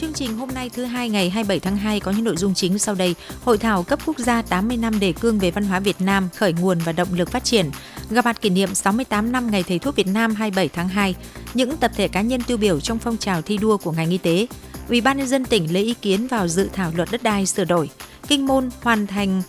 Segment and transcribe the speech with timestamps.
[0.00, 2.78] Chương trình hôm nay thứ hai ngày 27 tháng 2 có những nội dung chính
[2.78, 3.14] sau đây.
[3.44, 6.52] Hội thảo cấp quốc gia 80 năm đề cương về văn hóa Việt Nam khởi
[6.52, 7.70] nguồn và động lực phát triển.
[8.10, 11.14] Gặp mặt kỷ niệm 68 năm ngày thầy thuốc Việt Nam 27 tháng 2.
[11.54, 14.18] Những tập thể cá nhân tiêu biểu trong phong trào thi đua của ngành y
[14.18, 14.46] tế.
[14.88, 17.64] Ủy ban nhân dân tỉnh lấy ý kiến vào dự thảo luật đất đai sửa
[17.64, 17.90] đổi.
[18.28, 19.42] Kinh môn hoàn thành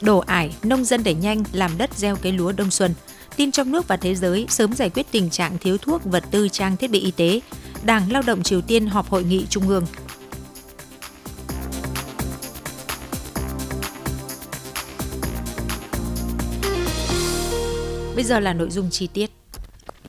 [0.00, 2.94] đổ ải, nông dân đẩy nhanh làm đất gieo cấy lúa đông xuân.
[3.36, 6.48] Tin trong nước và thế giới sớm giải quyết tình trạng thiếu thuốc, vật tư,
[6.48, 7.40] trang thiết bị y tế.
[7.84, 9.84] Đảng Lao động Triều Tiên họp hội nghị trung ương.
[18.14, 19.30] Bây giờ là nội dung chi tiết.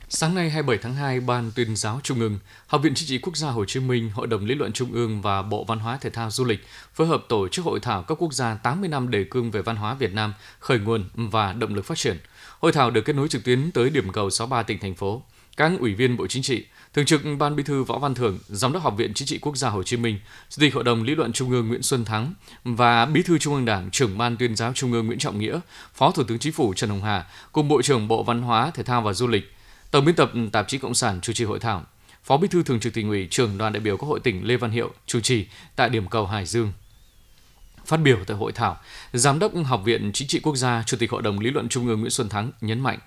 [0.08, 3.36] Sáng nay 27 tháng 2, Ban tuyên giáo Trung ương, Học viện Chính trị Quốc
[3.36, 6.10] gia Hồ Chí Minh, Hội đồng Lý luận Trung ương và Bộ Văn hóa Thể
[6.10, 6.60] thao Du lịch
[6.94, 9.76] phối hợp tổ chức hội thảo các quốc gia 80 năm đề cương về văn
[9.76, 12.18] hóa Việt Nam, khởi nguồn và động lực phát triển.
[12.58, 15.22] Hội thảo được kết nối trực tuyến tới điểm cầu 63 tỉnh thành phố.
[15.56, 18.72] Các ủy viên Bộ Chính trị, Thường trực Ban Bí thư Võ Văn Thưởng, Giám
[18.72, 20.18] đốc Học viện Chính trị Quốc gia Hồ Chí Minh,
[20.50, 22.32] Chủ tịch Hội đồng Lý luận Trung ương Nguyễn Xuân Thắng
[22.64, 25.60] và Bí thư Trung ương Đảng, Trưởng Ban Tuyên giáo Trung ương Nguyễn Trọng Nghĩa,
[25.94, 28.82] Phó Thủ tướng Chính phủ Trần Hồng Hà cùng Bộ trưởng Bộ Văn hóa, Thể
[28.82, 29.54] thao và Du lịch,
[29.90, 31.84] Tổng biên tập tạp chí Cộng sản chủ trì hội thảo.
[32.24, 34.56] Phó Bí thư Thường trực Tỉnh ủy, Trưởng đoàn đại biểu Quốc hội tỉnh Lê
[34.56, 36.72] Văn Hiệu chủ trì tại điểm cầu Hải Dương.
[37.86, 38.76] Phát biểu tại hội thảo,
[39.12, 41.88] Giám đốc Học viện Chính trị Quốc gia, Chủ tịch Hội đồng Lý luận Trung
[41.88, 42.98] ương Nguyễn Xuân Thắng nhấn mạnh,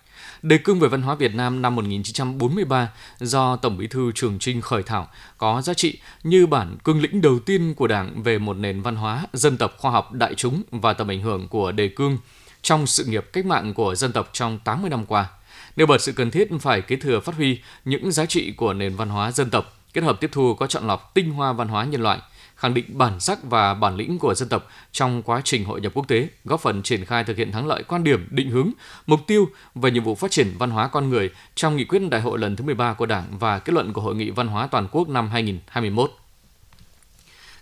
[0.41, 2.89] Đề cương về văn hóa Việt Nam năm 1943
[3.19, 7.21] do Tổng Bí thư Trường Trinh khởi thảo có giá trị như bản cương lĩnh
[7.21, 10.63] đầu tiên của Đảng về một nền văn hóa, dân tộc khoa học đại chúng
[10.71, 12.17] và tầm ảnh hưởng của đề cương
[12.61, 15.29] trong sự nghiệp cách mạng của dân tộc trong 80 năm qua.
[15.75, 18.95] Nêu bật sự cần thiết phải kế thừa phát huy những giá trị của nền
[18.95, 21.85] văn hóa dân tộc, kết hợp tiếp thu có chọn lọc tinh hoa văn hóa
[21.85, 22.19] nhân loại–
[22.59, 25.91] khẳng định bản sắc và bản lĩnh của dân tộc trong quá trình hội nhập
[25.95, 28.71] quốc tế, góp phần triển khai thực hiện thắng lợi quan điểm, định hướng,
[29.07, 32.21] mục tiêu và nhiệm vụ phát triển văn hóa con người trong nghị quyết đại
[32.21, 34.87] hội lần thứ 13 của Đảng và kết luận của Hội nghị Văn hóa Toàn
[34.91, 36.11] quốc năm 2021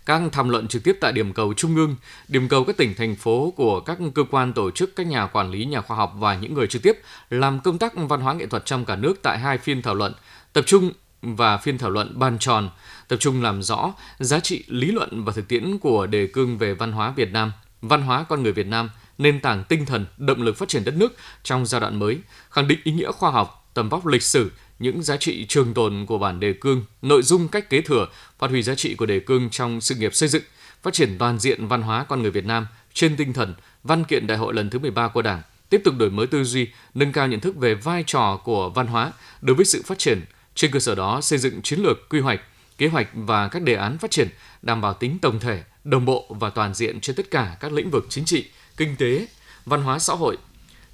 [0.06, 1.96] các tham luận trực tiếp tại điểm cầu trung ương,
[2.28, 5.50] điểm cầu các tỉnh thành phố của các cơ quan tổ chức, các nhà quản
[5.50, 7.00] lý, nhà khoa học và những người trực tiếp
[7.30, 10.12] làm công tác văn hóa nghệ thuật trong cả nước tại hai phiên thảo luận,
[10.52, 10.92] tập trung
[11.22, 12.70] và phiên thảo luận bàn tròn
[13.08, 16.74] tập trung làm rõ giá trị lý luận và thực tiễn của đề cương về
[16.74, 17.52] văn hóa Việt Nam,
[17.82, 20.94] văn hóa con người Việt Nam, nền tảng tinh thần, động lực phát triển đất
[20.94, 22.18] nước trong giai đoạn mới,
[22.50, 26.06] khẳng định ý nghĩa khoa học, tầm vóc lịch sử, những giá trị trường tồn
[26.06, 28.08] của bản đề cương, nội dung cách kế thừa,
[28.38, 30.42] phát huy giá trị của đề cương trong sự nghiệp xây dựng,
[30.82, 34.26] phát triển toàn diện văn hóa con người Việt Nam trên tinh thần văn kiện
[34.26, 37.26] đại hội lần thứ 13 của Đảng, tiếp tục đổi mới tư duy, nâng cao
[37.26, 40.24] nhận thức về vai trò của văn hóa đối với sự phát triển,
[40.58, 42.40] trên cơ sở đó xây dựng chiến lược quy hoạch,
[42.78, 44.28] kế hoạch và các đề án phát triển
[44.62, 47.90] đảm bảo tính tổng thể, đồng bộ và toàn diện trên tất cả các lĩnh
[47.90, 48.46] vực chính trị,
[48.76, 49.26] kinh tế,
[49.66, 50.36] văn hóa xã hội,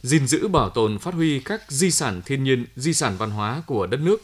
[0.02, 3.62] gìn giữ bảo tồn phát huy các di sản thiên nhiên, di sản văn hóa
[3.66, 4.22] của đất nước,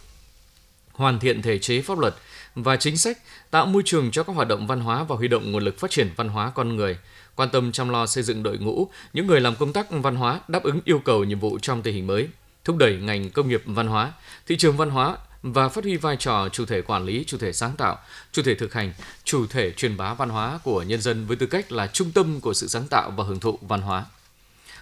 [0.93, 2.15] hoàn thiện thể chế pháp luật
[2.55, 3.19] và chính sách,
[3.51, 5.91] tạo môi trường cho các hoạt động văn hóa và huy động nguồn lực phát
[5.91, 6.99] triển văn hóa con người,
[7.34, 10.41] quan tâm chăm lo xây dựng đội ngũ những người làm công tác văn hóa
[10.49, 12.28] đáp ứng yêu cầu nhiệm vụ trong tình hình mới,
[12.65, 14.12] thúc đẩy ngành công nghiệp văn hóa,
[14.47, 17.53] thị trường văn hóa và phát huy vai trò chủ thể quản lý, chủ thể
[17.53, 17.99] sáng tạo,
[18.33, 18.93] chủ thể thực hành,
[19.25, 22.41] chủ thể truyền bá văn hóa của nhân dân với tư cách là trung tâm
[22.41, 24.05] của sự sáng tạo và hưởng thụ văn hóa.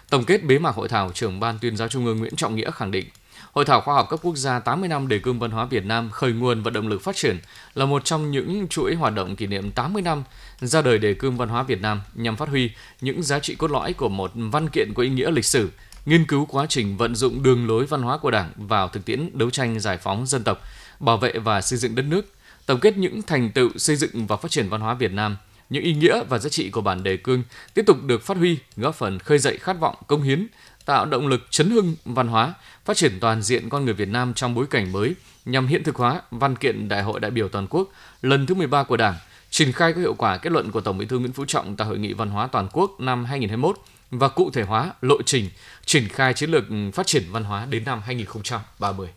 [0.09, 2.71] Tổng kết bế mạc hội thảo, trưởng ban tuyên giáo Trung ương Nguyễn Trọng Nghĩa
[2.71, 3.05] khẳng định,
[3.51, 6.09] Hội thảo khoa học cấp quốc gia 80 năm đề cương văn hóa Việt Nam
[6.09, 7.37] khởi nguồn và động lực phát triển
[7.75, 10.23] là một trong những chuỗi hoạt động kỷ niệm 80 năm
[10.61, 12.71] ra đời đề cương văn hóa Việt Nam nhằm phát huy
[13.01, 15.69] những giá trị cốt lõi của một văn kiện có ý nghĩa lịch sử,
[16.05, 19.29] nghiên cứu quá trình vận dụng đường lối văn hóa của Đảng vào thực tiễn
[19.37, 20.61] đấu tranh giải phóng dân tộc,
[20.99, 22.33] bảo vệ và xây dựng đất nước,
[22.65, 25.37] tổng kết những thành tựu xây dựng và phát triển văn hóa Việt Nam,
[25.69, 27.43] những ý nghĩa và giá trị của bản đề cương
[27.73, 30.47] tiếp tục được phát huy, góp phần khơi dậy khát vọng công hiến,
[30.85, 32.53] tạo động lực chấn hưng văn hóa,
[32.85, 35.15] phát triển toàn diện con người Việt Nam trong bối cảnh mới
[35.45, 37.89] nhằm hiện thực hóa văn kiện Đại hội đại biểu toàn quốc
[38.21, 39.15] lần thứ 13 của Đảng,
[39.49, 41.87] triển khai có hiệu quả kết luận của Tổng Bí thư Nguyễn Phú Trọng tại
[41.87, 43.77] Hội nghị Văn hóa toàn quốc năm 2021
[44.11, 45.49] và cụ thể hóa lộ trình
[45.85, 49.09] triển khai chiến lược phát triển văn hóa đến năm 2030.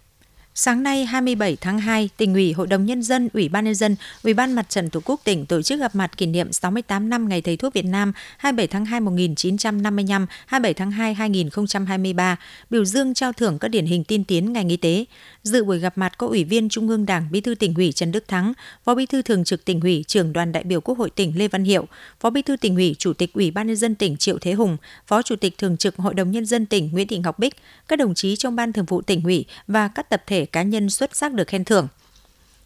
[0.55, 3.97] Sáng nay 27 tháng 2, tỉnh ủy, Hội đồng nhân dân, Ủy ban nhân dân,
[4.23, 7.29] Ủy ban Mặt trận Tổ quốc tỉnh tổ chức gặp mặt kỷ niệm 68 năm
[7.29, 12.37] Ngày Thầy thuốc Việt Nam 27 tháng 2 1955, 27 tháng 2 2023,
[12.71, 15.05] biểu dương trao thưởng các điển hình tiên tiến ngành y tế.
[15.43, 18.13] Dự buổi gặp mặt có Ủy viên Trung ương Đảng, Bí thư tỉnh ủy Trần
[18.13, 18.53] Đức Thắng,
[18.85, 21.49] Phó Bí thư Thường trực tỉnh ủy, Trưởng đoàn đại biểu Quốc hội tỉnh Lê
[21.49, 21.87] Văn Hiệu,
[22.21, 24.77] Phó Bí thư tỉnh ủy, Chủ tịch Ủy ban nhân dân tỉnh Triệu Thế Hùng,
[25.07, 27.57] Phó Chủ tịch Thường trực Hội đồng nhân dân tỉnh Nguyễn Thị Ngọc Bích,
[27.89, 30.91] các đồng chí trong ban thường vụ tỉnh ủy và các tập thể cá nhân
[30.91, 31.89] xuất sắc được khen thưởng.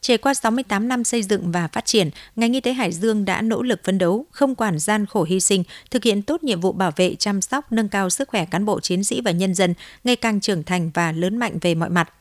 [0.01, 3.43] Trải qua 68 năm xây dựng và phát triển, ngành y tế Hải Dương đã
[3.43, 6.73] nỗ lực phấn đấu, không quản gian khổ hy sinh, thực hiện tốt nhiệm vụ
[6.73, 9.75] bảo vệ, chăm sóc, nâng cao sức khỏe cán bộ chiến sĩ và nhân dân,
[10.05, 12.13] ngày càng trưởng thành và lớn mạnh về mọi mặt.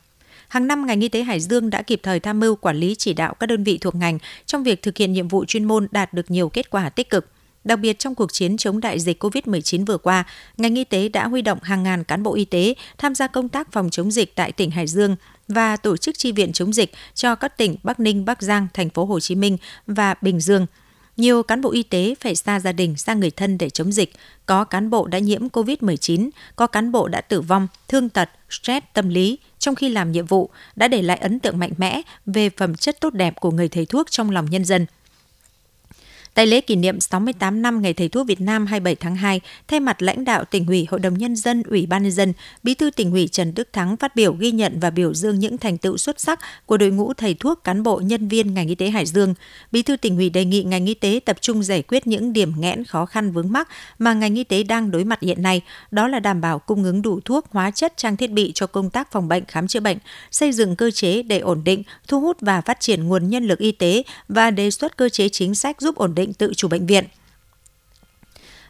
[0.48, 3.14] Hàng năm, ngành y tế Hải Dương đã kịp thời tham mưu quản lý chỉ
[3.14, 6.12] đạo các đơn vị thuộc ngành trong việc thực hiện nhiệm vụ chuyên môn đạt
[6.12, 7.26] được nhiều kết quả tích cực.
[7.64, 10.24] Đặc biệt trong cuộc chiến chống đại dịch COVID-19 vừa qua,
[10.56, 13.48] ngành y tế đã huy động hàng ngàn cán bộ y tế tham gia công
[13.48, 15.16] tác phòng chống dịch tại tỉnh Hải Dương
[15.48, 18.90] và tổ chức chi viện chống dịch cho các tỉnh Bắc Ninh, Bắc Giang, thành
[18.90, 19.56] phố Hồ Chí Minh
[19.86, 20.66] và Bình Dương.
[21.16, 24.12] Nhiều cán bộ y tế phải xa gia đình, xa người thân để chống dịch.
[24.46, 28.86] Có cán bộ đã nhiễm COVID-19, có cán bộ đã tử vong, thương tật, stress
[28.92, 32.50] tâm lý trong khi làm nhiệm vụ, đã để lại ấn tượng mạnh mẽ về
[32.50, 34.86] phẩm chất tốt đẹp của người thầy thuốc trong lòng nhân dân.
[36.36, 39.80] Tại lễ kỷ niệm 68 năm Ngày Thầy thuốc Việt Nam 27 tháng 2, thay
[39.80, 42.90] mặt lãnh đạo tỉnh ủy, Hội đồng Nhân dân, Ủy ban Nhân dân, Bí thư
[42.90, 45.96] tỉnh ủy Trần Đức Thắng phát biểu ghi nhận và biểu dương những thành tựu
[45.96, 49.06] xuất sắc của đội ngũ thầy thuốc, cán bộ, nhân viên ngành y tế Hải
[49.06, 49.34] Dương.
[49.72, 52.52] Bí thư tỉnh ủy đề nghị ngành y tế tập trung giải quyết những điểm
[52.58, 53.68] nghẽn khó khăn vướng mắc
[53.98, 55.60] mà ngành y tế đang đối mặt hiện nay,
[55.90, 58.90] đó là đảm bảo cung ứng đủ thuốc, hóa chất, trang thiết bị cho công
[58.90, 59.98] tác phòng bệnh, khám chữa bệnh,
[60.30, 63.58] xây dựng cơ chế để ổn định, thu hút và phát triển nguồn nhân lực
[63.58, 66.68] y tế và đề xuất cơ chế chính sách giúp ổn định bệnh tự chủ
[66.68, 67.04] bệnh viện.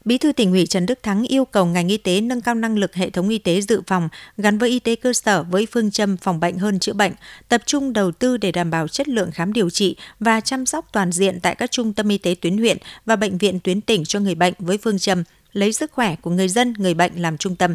[0.05, 2.79] Bí thư tỉnh ủy Trần Đức Thắng yêu cầu ngành y tế nâng cao năng
[2.79, 4.09] lực hệ thống y tế dự phòng
[4.39, 7.13] gắn với y tế cơ sở với phương châm phòng bệnh hơn chữa bệnh,
[7.49, 10.89] tập trung đầu tư để đảm bảo chất lượng khám điều trị và chăm sóc
[10.93, 14.05] toàn diện tại các trung tâm y tế tuyến huyện và bệnh viện tuyến tỉnh
[14.05, 17.39] cho người bệnh với phương châm lấy sức khỏe của người dân, người bệnh làm
[17.39, 17.75] trung tâm.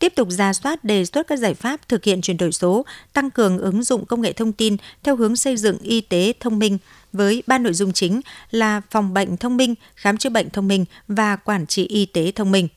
[0.00, 3.30] Tiếp tục ra soát đề xuất các giải pháp thực hiện chuyển đổi số, tăng
[3.30, 6.78] cường ứng dụng công nghệ thông tin theo hướng xây dựng y tế thông minh
[7.12, 8.20] với ba nội dung chính
[8.50, 12.32] là phòng bệnh thông minh, khám chữa bệnh thông minh và quản trị y tế
[12.32, 12.68] thông minh.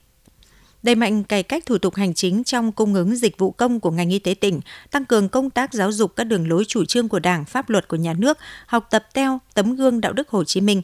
[0.84, 3.92] Đẩy mạnh cải cách thủ tục hành chính trong cung ứng dịch vụ công của
[3.92, 4.62] ngành y tế tỉnh,
[4.92, 7.88] tăng cường công tác giáo dục các đường lối chủ trương của Đảng, pháp luật
[7.88, 10.82] của nhà nước, học tập theo tấm gương đạo đức Hồ Chí Minh,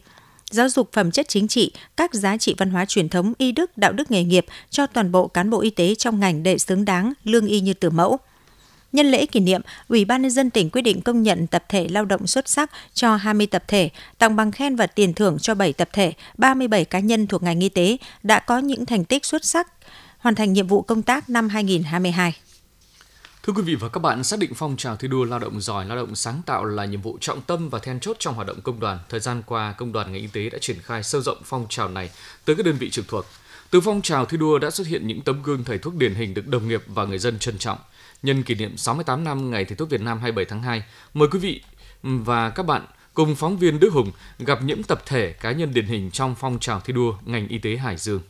[0.50, 3.78] giáo dục phẩm chất chính trị, các giá trị văn hóa truyền thống, y đức,
[3.78, 6.86] đạo đức nghề nghiệp cho toàn bộ cán bộ y tế trong ngành để xứng
[6.86, 8.18] đáng, lương y như từ mẫu.
[8.92, 11.88] Nhân lễ kỷ niệm, Ủy ban nhân dân tỉnh quyết định công nhận tập thể
[11.90, 15.56] lao động xuất sắc cho 20 tập thể, tặng bằng khen và tiền thưởng cho
[15.56, 19.26] 7 tập thể, 37 cá nhân thuộc ngành y tế đã có những thành tích
[19.26, 19.68] xuất sắc
[20.18, 22.34] hoàn thành nhiệm vụ công tác năm 2022.
[23.44, 25.86] Thưa quý vị và các bạn, xác định phong trào thi đua lao động giỏi,
[25.86, 28.62] lao động sáng tạo là nhiệm vụ trọng tâm và then chốt trong hoạt động
[28.62, 29.00] công đoàn.
[29.10, 31.90] Thời gian qua, công đoàn ngành y tế đã triển khai sâu rộng phong trào
[31.90, 32.10] này
[32.46, 33.26] tới các đơn vị trực thuộc.
[33.70, 36.34] Từ phong trào thi đua đã xuất hiện những tấm gương thầy thuốc điển hình
[36.34, 37.78] được đồng nghiệp và người dân trân trọng.
[38.24, 40.84] Nhân kỷ niệm 68 năm Ngày Thầy thuốc Việt Nam 27 tháng 2,
[41.14, 41.62] mời quý vị
[42.04, 45.86] và các bạn cùng phóng viên Đức Hùng gặp những tập thể cá nhân điển
[45.86, 48.22] hình trong phong trào thi đua ngành y tế Hải Dương.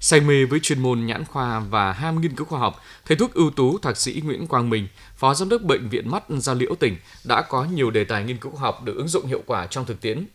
[0.00, 3.34] Say mê với chuyên môn nhãn khoa và ham nghiên cứu khoa học, thầy thuốc
[3.34, 6.74] ưu tú thạc sĩ Nguyễn Quang Minh, Phó Giám đốc Bệnh viện Mắt Gia Liễu
[6.74, 9.66] tỉnh đã có nhiều đề tài nghiên cứu khoa học được ứng dụng hiệu quả
[9.66, 10.26] trong thực tiễn.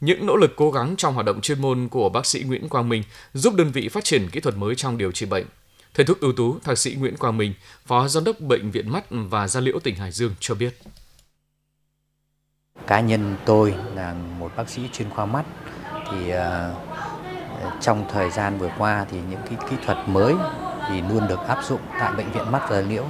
[0.00, 2.88] Những nỗ lực cố gắng trong hoạt động chuyên môn của bác sĩ Nguyễn Quang
[2.88, 3.02] Minh
[3.34, 5.46] giúp đơn vị phát triển kỹ thuật mới trong điều trị bệnh.
[5.94, 7.54] Thầy thuốc ưu tú thạc sĩ Nguyễn Quang Minh,
[7.86, 10.78] Phó Giám đốc Bệnh viện Mắt và Gia Liễu tỉnh Hải Dương cho biết.
[12.86, 15.44] Cá nhân tôi là một bác sĩ chuyên khoa mắt
[16.10, 16.74] thì à,
[17.80, 20.34] trong thời gian vừa qua thì những cái kỹ thuật mới
[20.88, 23.04] thì luôn được áp dụng tại bệnh viện mắt và liễu.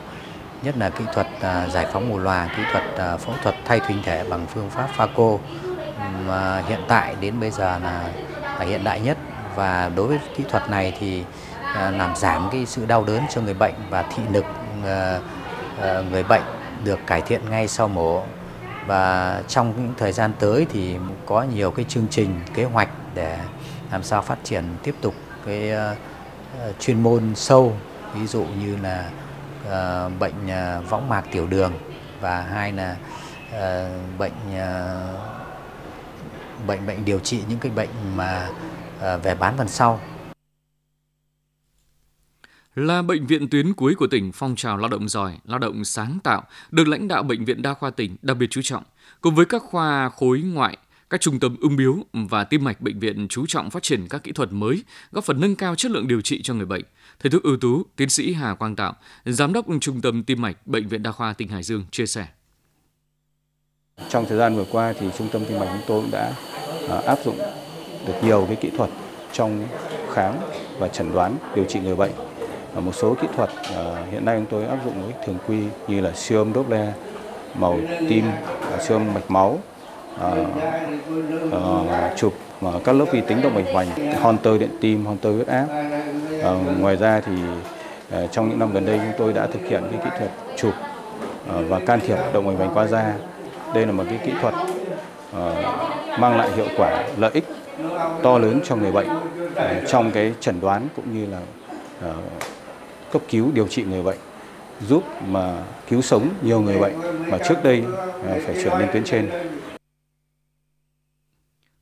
[0.63, 3.81] Nhất là kỹ thuật à, giải phóng mù loà, kỹ thuật à, phẫu thuật thay
[3.81, 5.37] thủy thể bằng phương pháp phaco
[6.27, 8.11] mà hiện tại đến bây giờ là,
[8.59, 9.19] là hiện đại nhất.
[9.55, 11.25] Và đối với kỹ thuật này thì
[11.75, 14.45] à, làm giảm cái sự đau đớn cho người bệnh và thị lực
[16.11, 16.43] người bệnh
[16.85, 18.23] được cải thiện ngay sau mổ.
[18.87, 23.39] Và trong những thời gian tới thì có nhiều cái chương trình kế hoạch để
[23.93, 25.15] làm sao phát triển tiếp tục
[25.47, 27.79] cái uh, chuyên môn sâu
[28.15, 29.11] ví dụ như là
[29.63, 31.73] uh, bệnh uh, võng mạc tiểu đường
[32.21, 32.97] và hai là
[33.49, 35.19] uh, bệnh uh,
[36.67, 38.49] bệnh bệnh điều trị những cái bệnh mà
[38.97, 40.01] uh, về bán phần sau.
[42.75, 46.19] Là bệnh viện tuyến cuối của tỉnh phong trào lao động giỏi, lao động sáng
[46.25, 48.83] tạo được lãnh đạo bệnh viện đa khoa tỉnh đặc biệt chú trọng,
[49.21, 50.77] cùng với các khoa khối ngoại,
[51.11, 54.23] các trung tâm ung biếu và tim mạch bệnh viện chú trọng phát triển các
[54.23, 56.83] kỹ thuật mới, góp phần nâng cao chất lượng điều trị cho người bệnh.
[57.21, 60.67] Thầy thuốc ưu tú, tiến sĩ Hà Quang Tạo, giám đốc trung tâm tim mạch
[60.67, 62.27] bệnh viện đa khoa tỉnh Hải Dương chia sẻ.
[64.09, 66.33] Trong thời gian vừa qua thì trung tâm tim mạch chúng tôi đã
[66.89, 67.39] à, áp dụng
[68.07, 68.91] được nhiều cái kỹ thuật
[69.33, 69.69] trong
[70.13, 70.35] khám
[70.79, 72.13] và chẩn đoán điều trị người bệnh.
[72.75, 75.59] Và một số kỹ thuật à, hiện nay chúng tôi áp dụng với thường quy
[75.89, 76.89] như là siêu âm Doppler,
[77.55, 78.25] màu tim,
[78.73, 79.63] à, siêu âm mạch máu,
[80.21, 80.45] Ờ,
[81.51, 82.35] ờ, chụp
[82.85, 85.67] các lớp vi tính động mạch vành, hunter điện tim, hunter huyết áp.
[86.39, 87.33] Uh, ngoài ra thì
[88.25, 90.73] uh, trong những năm gần đây chúng tôi đã thực hiện cái kỹ thuật chụp
[91.49, 93.15] uh, và can thiệp động mạch vành qua da.
[93.75, 94.55] Đây là một cái kỹ thuật
[95.37, 97.45] uh, mang lại hiệu quả lợi ích
[98.23, 99.09] to lớn cho người bệnh
[99.53, 101.39] uh, trong cái chẩn đoán cũng như là
[102.11, 102.15] uh,
[103.13, 104.19] cấp cứu điều trị người bệnh.
[104.89, 105.55] giúp mà
[105.89, 106.95] cứu sống nhiều người bệnh
[107.27, 107.85] mà trước đây
[108.23, 109.31] phải chuyển lên tuyến trên.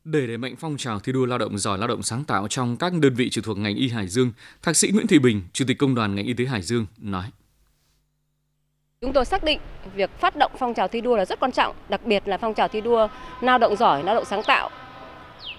[0.09, 2.77] Để đẩy mạnh phong trào thi đua lao động giỏi lao động sáng tạo trong
[2.77, 4.33] các đơn vị trực thuộc ngành y Hải Dương,
[4.63, 7.25] Thạc sĩ Nguyễn Thị Bình, Chủ tịch Công đoàn ngành y tế Hải Dương nói.
[9.01, 9.61] Chúng tôi xác định
[9.95, 12.55] việc phát động phong trào thi đua là rất quan trọng, đặc biệt là phong
[12.55, 13.09] trào thi đua
[13.41, 14.71] lao động giỏi, lao động sáng tạo.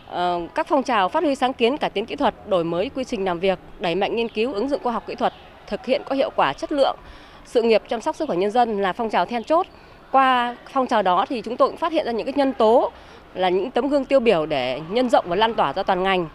[0.07, 3.03] Ờ, các phong trào phát huy sáng kiến, cải tiến kỹ thuật, đổi mới quy
[3.03, 5.33] trình làm việc, đẩy mạnh nghiên cứu, ứng dụng khoa học kỹ thuật,
[5.67, 6.97] thực hiện có hiệu quả chất lượng
[7.45, 9.67] sự nghiệp chăm sóc sức khỏe nhân dân là phong trào then chốt.
[10.11, 12.91] Qua phong trào đó thì chúng tôi cũng phát hiện ra những cái nhân tố
[13.33, 16.27] là những tấm gương tiêu biểu để nhân rộng và lan tỏa ra toàn ngành.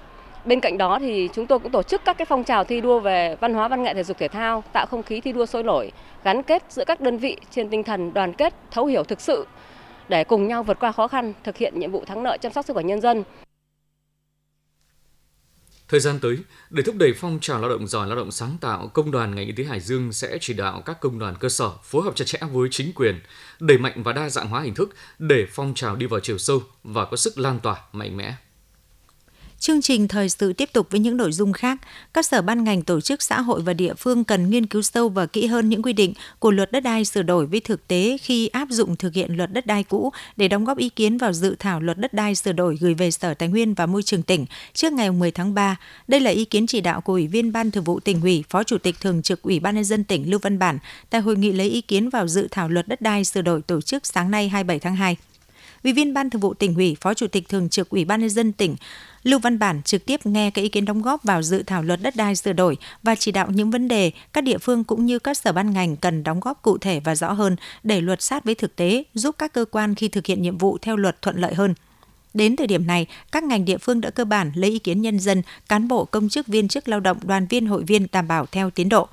[0.45, 3.00] Bên cạnh đó thì chúng tôi cũng tổ chức các cái phong trào thi đua
[3.00, 5.62] về văn hóa văn nghệ thể dục thể thao, tạo không khí thi đua sôi
[5.62, 5.93] nổi,
[6.25, 9.47] gắn kết giữa các đơn vị trên tinh thần đoàn kết, thấu hiểu thực sự
[10.09, 12.64] để cùng nhau vượt qua khó khăn, thực hiện nhiệm vụ thắng lợi chăm sóc
[12.64, 13.25] sức khỏe nhân dân.
[15.93, 16.39] Thời gian tới,
[16.71, 19.47] để thúc đẩy phong trào lao động giỏi lao động sáng tạo, Công đoàn ngành
[19.47, 22.25] y tế Hải Dương sẽ chỉ đạo các công đoàn cơ sở phối hợp chặt
[22.25, 23.21] chẽ với chính quyền,
[23.61, 26.63] đẩy mạnh và đa dạng hóa hình thức để phong trào đi vào chiều sâu
[26.85, 28.35] và có sức lan tỏa mạnh mẽ.
[29.62, 31.78] Chương trình thời sự tiếp tục với những nội dung khác.
[32.14, 35.09] Các sở ban ngành tổ chức xã hội và địa phương cần nghiên cứu sâu
[35.09, 38.16] và kỹ hơn những quy định của luật đất đai sửa đổi với thực tế
[38.23, 41.33] khi áp dụng thực hiện luật đất đai cũ để đóng góp ý kiến vào
[41.33, 44.23] dự thảo luật đất đai sửa đổi gửi về Sở Tài nguyên và Môi trường
[44.23, 45.76] tỉnh trước ngày 10 tháng 3.
[46.09, 48.64] Đây là ý kiến chỉ đạo của Ủy viên Ban Thường vụ tỉnh ủy, Phó
[48.64, 50.78] Chủ tịch Thường trực Ủy ban nhân dân tỉnh Lưu Văn Bản
[51.11, 53.81] tại hội nghị lấy ý kiến vào dự thảo luật đất đai sửa đổi tổ
[53.81, 55.16] chức sáng nay 27 tháng 2.
[55.85, 58.31] Ủy viên Ban Thường vụ tỉnh ủy, Phó Chủ tịch Thường trực Ủy ban nhân
[58.31, 58.76] dân tỉnh
[59.25, 62.02] Lưu Văn Bản trực tiếp nghe các ý kiến đóng góp vào dự thảo luật
[62.02, 65.19] đất đai sửa đổi và chỉ đạo những vấn đề các địa phương cũng như
[65.19, 68.45] các sở ban ngành cần đóng góp cụ thể và rõ hơn để luật sát
[68.45, 71.37] với thực tế, giúp các cơ quan khi thực hiện nhiệm vụ theo luật thuận
[71.37, 71.75] lợi hơn.
[72.35, 75.21] Đến thời điểm này, các ngành địa phương đã cơ bản lấy ý kiến nhân
[75.21, 78.47] dân, cán bộ công chức viên chức lao động, đoàn viên hội viên đảm bảo
[78.47, 79.09] theo tiến độ.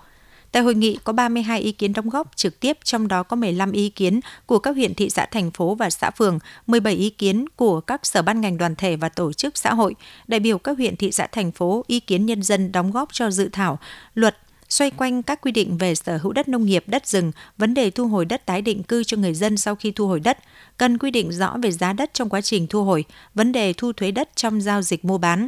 [0.52, 3.72] Tại hội nghị có 32 ý kiến đóng góp trực tiếp, trong đó có 15
[3.72, 7.46] ý kiến của các huyện, thị xã, thành phố và xã phường, 17 ý kiến
[7.56, 9.96] của các sở ban ngành đoàn thể và tổ chức xã hội.
[10.28, 13.32] Đại biểu các huyện, thị xã, thành phố, ý kiến nhân dân đóng góp cho
[13.32, 13.80] dự thảo
[14.14, 14.38] luật
[14.70, 17.90] xoay quanh các quy định về sở hữu đất nông nghiệp, đất rừng, vấn đề
[17.90, 20.38] thu hồi đất tái định cư cho người dân sau khi thu hồi đất,
[20.78, 23.94] cần quy định rõ về giá đất trong quá trình thu hồi, vấn đề thu
[23.94, 25.48] thuế đất trong giao dịch mua bán,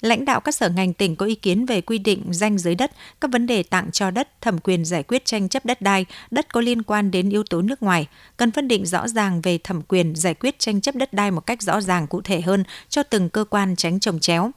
[0.00, 2.92] Lãnh đạo các sở ngành tỉnh có ý kiến về quy định danh giới đất,
[3.20, 6.52] các vấn đề tặng cho đất, thẩm quyền giải quyết tranh chấp đất đai, đất
[6.52, 9.82] có liên quan đến yếu tố nước ngoài, cần phân định rõ ràng về thẩm
[9.82, 13.02] quyền giải quyết tranh chấp đất đai một cách rõ ràng cụ thể hơn cho
[13.02, 14.50] từng cơ quan tránh trồng chéo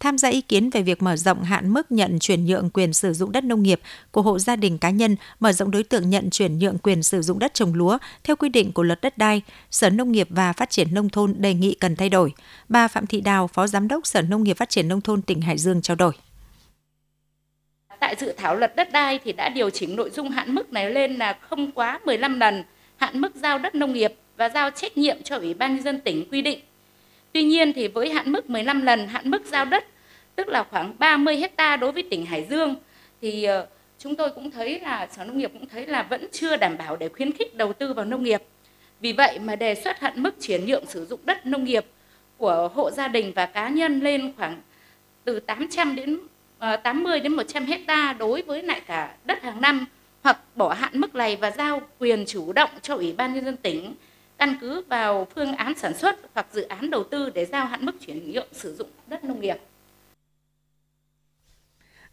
[0.00, 3.12] tham gia ý kiến về việc mở rộng hạn mức nhận chuyển nhượng quyền sử
[3.12, 3.80] dụng đất nông nghiệp
[4.10, 7.22] của hộ gia đình cá nhân, mở rộng đối tượng nhận chuyển nhượng quyền sử
[7.22, 10.52] dụng đất trồng lúa theo quy định của luật đất đai, Sở Nông nghiệp và
[10.52, 12.32] Phát triển Nông thôn đề nghị cần thay đổi.
[12.68, 15.40] Bà Phạm Thị Đào, Phó Giám đốc Sở Nông nghiệp Phát triển Nông thôn tỉnh
[15.40, 16.12] Hải Dương trao đổi
[18.00, 20.90] tại dự thảo luật đất đai thì đã điều chỉnh nội dung hạn mức này
[20.90, 22.64] lên là không quá 15 lần
[22.96, 26.00] hạn mức giao đất nông nghiệp và giao trách nhiệm cho Ủy ban nhân dân
[26.00, 26.60] tỉnh quy định
[27.32, 29.84] Tuy nhiên thì với hạn mức 15 lần, hạn mức giao đất,
[30.36, 32.74] tức là khoảng 30 hecta đối với tỉnh Hải Dương,
[33.20, 33.66] thì ờ,
[33.98, 36.96] chúng tôi cũng thấy là, Sở Nông nghiệp cũng thấy là vẫn chưa đảm bảo
[36.96, 38.42] để khuyến khích đầu tư vào nông nghiệp.
[39.00, 41.86] Vì vậy mà đề xuất hạn mức chuyển nhượng sử dụng đất nông nghiệp
[42.36, 44.60] của hộ gia đình và cá nhân lên khoảng
[45.24, 46.18] từ 800 đến
[46.58, 49.86] ờ, 80 đến 100 hecta đối với lại cả đất hàng năm,
[50.22, 53.56] hoặc bỏ hạn mức này và giao quyền chủ động cho Ủy ban nhân dân
[53.56, 53.94] tỉnh
[54.40, 57.86] căn cứ vào phương án sản xuất hoặc dự án đầu tư để giao hạn
[57.86, 59.56] mức chuyển nhượng sử dụng đất nông nghiệp.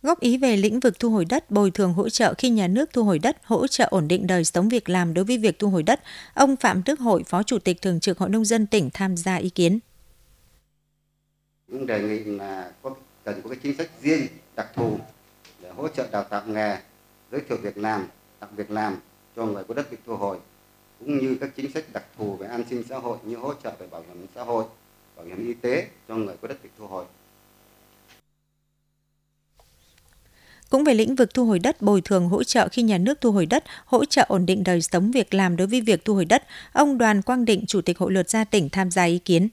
[0.02, 2.90] Góp ý về lĩnh vực thu hồi đất, bồi thường hỗ trợ khi nhà nước
[2.94, 5.70] thu hồi đất, hỗ trợ ổn định đời sống việc làm đối với việc thu
[5.70, 6.02] hồi đất,
[6.34, 9.36] ông Phạm Đức Hội, Phó Chủ tịch Thường trực Hội Nông dân tỉnh tham gia
[9.36, 9.80] ý kiến.
[11.68, 14.98] Đề nghị là có cần có cái chính sách riêng đặc thù
[15.62, 16.78] để hỗ trợ đào tạo nghề,
[17.32, 18.08] giới thiệu việc làm,
[18.40, 18.98] tạo việc làm
[19.36, 20.38] cho người có đất bị thu hồi
[21.00, 23.75] cũng như các chính sách đặc thù về an sinh xã hội như hỗ trợ
[23.80, 24.66] về bảo hiểm xã hội,
[25.16, 27.06] bảo hiểm y tế cho người có đất bị thu hồi.
[30.70, 33.32] Cũng về lĩnh vực thu hồi đất, bồi thường hỗ trợ khi nhà nước thu
[33.32, 36.25] hồi đất, hỗ trợ ổn định đời sống việc làm đối với việc thu hồi
[36.25, 39.50] đất, ông Đoàn Quang Định, Chủ tịch Hội luật gia tỉnh tham gia ý kiến.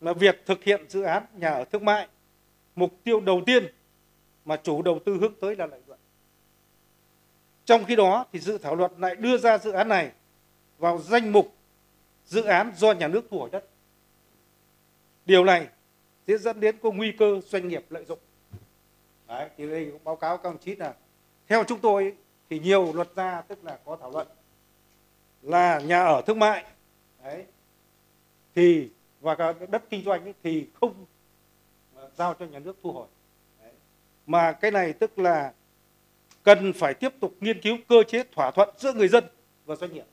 [0.00, 2.08] Là việc thực hiện dự án nhà ở thương mại,
[2.76, 3.66] mục tiêu đầu tiên
[4.44, 5.80] mà chủ đầu tư hướng tới là lợi.
[7.70, 10.10] Trong khi đó thì dự thảo luật lại đưa ra dự án này
[10.78, 11.54] vào danh mục
[12.26, 13.64] dự án do nhà nước thu hồi đất.
[15.26, 15.66] Điều này
[16.26, 18.18] sẽ dẫn đến có nguy cơ doanh nghiệp lợi dụng.
[19.28, 20.94] Đấy, thì đây cũng báo cáo các ông chí là
[21.48, 22.14] theo chúng tôi
[22.50, 24.26] thì nhiều luật gia tức là có thảo luận
[25.42, 26.64] là nhà ở thương mại
[27.24, 27.44] đấy,
[28.54, 28.88] thì
[29.20, 30.94] và cả đất kinh doanh ấy, thì không
[32.16, 33.06] giao cho nhà nước thu hồi
[33.62, 33.72] đấy.
[34.26, 35.52] mà cái này tức là
[36.42, 39.24] cần phải tiếp tục nghiên cứu cơ chế thỏa thuận giữa người dân
[39.66, 40.04] và doanh nghiệp.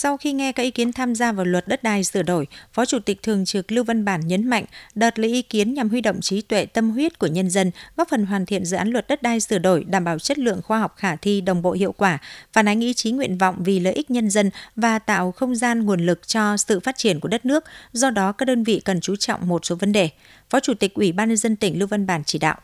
[0.00, 2.84] Sau khi nghe các ý kiến tham gia vào luật đất đai sửa đổi, Phó
[2.84, 4.64] Chủ tịch Thường trực Lưu Văn Bản nhấn mạnh
[4.94, 8.08] đợt lấy ý kiến nhằm huy động trí tuệ tâm huyết của nhân dân, góp
[8.08, 10.78] phần hoàn thiện dự án luật đất đai sửa đổi, đảm bảo chất lượng khoa
[10.78, 12.18] học khả thi, đồng bộ hiệu quả,
[12.52, 15.84] phản ánh ý chí nguyện vọng vì lợi ích nhân dân và tạo không gian
[15.84, 17.64] nguồn lực cho sự phát triển của đất nước.
[17.92, 20.10] Do đó, các đơn vị cần chú trọng một số vấn đề.
[20.50, 22.56] Phó Chủ tịch Ủy ban nhân dân tỉnh Lưu Văn Bản chỉ đạo.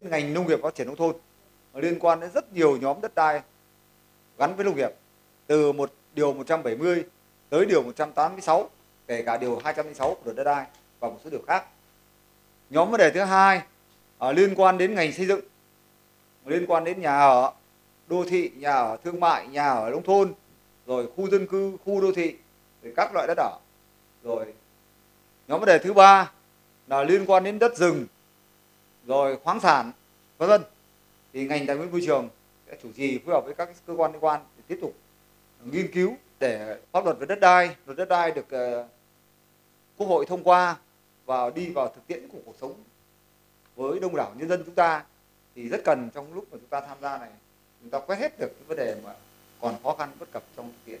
[0.00, 1.16] Ngành nông nghiệp phát triển nông thôn
[1.74, 3.40] liên quan đến rất nhiều nhóm đất đai
[4.38, 4.90] gắn với nông nghiệp
[5.46, 7.04] từ một điều 170
[7.50, 8.70] tới điều 186
[9.06, 10.66] kể cả điều 206 của luật đất đai
[11.00, 11.64] và một số điều khác.
[12.70, 13.62] Nhóm vấn đề thứ hai
[14.18, 15.40] à, liên quan đến ngành xây dựng,
[16.46, 17.52] liên quan đến nhà ở,
[18.06, 20.32] đô thị, nhà ở thương mại, nhà ở nông thôn,
[20.86, 22.36] rồi khu dân cư, khu đô thị,
[22.82, 23.58] rồi các loại đất ở.
[24.24, 24.46] Rồi
[25.48, 26.32] nhóm vấn đề thứ ba
[26.86, 28.06] là liên quan đến đất rừng,
[29.06, 29.92] rồi khoáng sản,
[30.38, 30.62] vân vân.
[31.32, 32.28] Thì ngành tài nguyên môi trường
[32.66, 34.94] sẽ chủ trì phối hợp với các cơ quan liên quan để tiếp tục
[35.72, 38.86] nghiên cứu để pháp luật về đất đai, luật đất đai được uh,
[39.96, 40.76] Quốc hội thông qua
[41.26, 42.74] và đi vào thực tiễn của cuộc sống
[43.76, 45.04] với đông đảo nhân dân chúng ta
[45.54, 47.30] thì rất cần trong lúc mà chúng ta tham gia này
[47.80, 49.10] chúng ta quét hết được những vấn đề mà
[49.60, 51.00] còn khó khăn bất cập trong thực tiễn.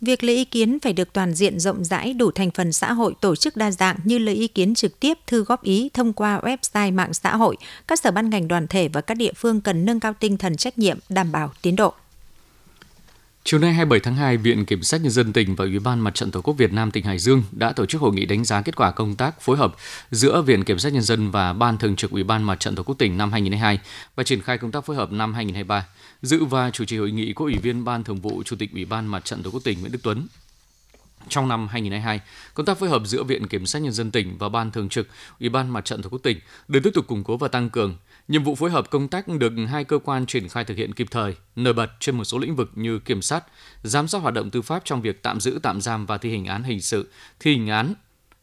[0.00, 3.14] Việc lấy ý kiến phải được toàn diện rộng rãi đủ thành phần xã hội
[3.20, 6.40] tổ chức đa dạng như lấy ý kiến trực tiếp, thư góp ý thông qua
[6.40, 7.56] website mạng xã hội.
[7.86, 10.56] Các sở ban ngành đoàn thể và các địa phương cần nâng cao tinh thần
[10.56, 11.94] trách nhiệm, đảm bảo tiến độ.
[13.44, 16.14] Chiều nay 27 tháng 2, Viện Kiểm sát Nhân dân tỉnh và Ủy ban Mặt
[16.14, 18.62] trận Tổ quốc Việt Nam tỉnh Hải Dương đã tổ chức hội nghị đánh giá
[18.62, 19.74] kết quả công tác phối hợp
[20.10, 22.82] giữa Viện Kiểm sát Nhân dân và Ban Thường trực Ủy ban Mặt trận Tổ
[22.82, 23.78] quốc tỉnh năm 2022
[24.16, 25.86] và triển khai công tác phối hợp năm 2023.
[26.22, 28.84] Dự và chủ trì hội nghị có Ủy viên Ban Thường vụ Chủ tịch Ủy
[28.84, 30.26] ban Mặt trận Tổ quốc tỉnh Nguyễn Đức Tuấn.
[31.28, 32.20] Trong năm 2022,
[32.54, 35.08] công tác phối hợp giữa Viện Kiểm sát Nhân dân tỉnh và Ban Thường trực
[35.40, 37.96] Ủy ban Mặt trận Tổ quốc tỉnh được tiếp tục củng cố và tăng cường–
[38.28, 41.06] Nhiệm vụ phối hợp công tác được hai cơ quan triển khai thực hiện kịp
[41.10, 43.44] thời, nổi bật trên một số lĩnh vực như kiểm sát,
[43.82, 46.44] giám sát hoạt động tư pháp trong việc tạm giữ, tạm giam và thi hành
[46.44, 47.94] án hình sự, thi hành án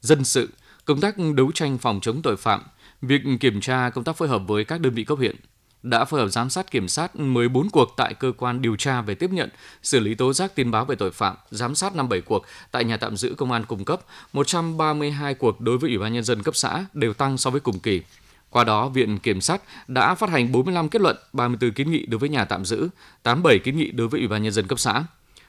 [0.01, 0.49] dân sự,
[0.85, 2.63] công tác đấu tranh phòng chống tội phạm,
[3.01, 5.35] việc kiểm tra công tác phối hợp với các đơn vị cấp huyện,
[5.83, 9.15] đã phối hợp giám sát kiểm sát 14 cuộc tại cơ quan điều tra về
[9.15, 9.49] tiếp nhận,
[9.83, 12.97] xử lý tố giác tin báo về tội phạm, giám sát 57 cuộc tại nhà
[12.97, 14.01] tạm giữ công an cung cấp,
[14.33, 17.79] 132 cuộc đối với Ủy ban nhân dân cấp xã đều tăng so với cùng
[17.79, 18.01] kỳ.
[18.49, 22.19] Qua đó, Viện Kiểm sát đã phát hành 45 kết luận, 34 kiến nghị đối
[22.19, 22.89] với nhà tạm giữ,
[23.23, 25.03] 87 kiến nghị đối với Ủy ban nhân dân cấp xã.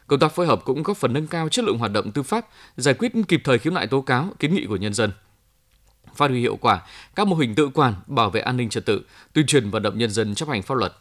[0.06, 2.46] Công tác phối hợp cũng góp phần nâng cao chất lượng hoạt động tư pháp,
[2.76, 5.12] giải quyết kịp thời khiếu nại tố cáo, kiến nghị của nhân dân.
[6.14, 6.82] Phát huy hiệu quả
[7.14, 9.98] các mô hình tự quản, bảo vệ an ninh trật tự, tuyên truyền vận động
[9.98, 10.92] nhân dân chấp hành pháp luật.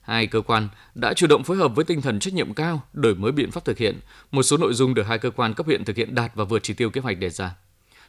[0.00, 3.14] Hai cơ quan đã chủ động phối hợp với tinh thần trách nhiệm cao, đổi
[3.14, 4.00] mới biện pháp thực hiện.
[4.30, 6.62] Một số nội dung được hai cơ quan cấp huyện thực hiện đạt và vượt
[6.62, 7.54] chỉ tiêu kế hoạch đề ra.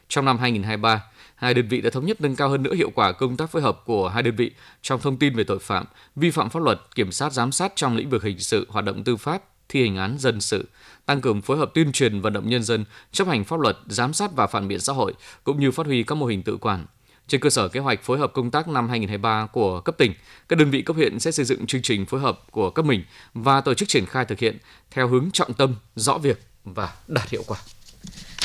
[0.08, 1.02] Trong năm 2023,
[1.40, 3.62] hai đơn vị đã thống nhất nâng cao hơn nữa hiệu quả công tác phối
[3.62, 4.50] hợp của hai đơn vị
[4.82, 7.96] trong thông tin về tội phạm, vi phạm pháp luật, kiểm sát giám sát trong
[7.96, 10.68] lĩnh vực hình sự, hoạt động tư pháp, thi hành án dân sự,
[11.06, 14.12] tăng cường phối hợp tuyên truyền vận động nhân dân chấp hành pháp luật, giám
[14.12, 16.86] sát và phản biện xã hội cũng như phát huy các mô hình tự quản.
[17.28, 20.12] Trên cơ sở kế hoạch phối hợp công tác năm 2023 của cấp tỉnh,
[20.48, 23.04] các đơn vị cấp huyện sẽ xây dựng chương trình phối hợp của cấp mình
[23.34, 24.58] và tổ chức triển khai thực hiện
[24.90, 27.58] theo hướng trọng tâm, rõ việc và đạt hiệu quả.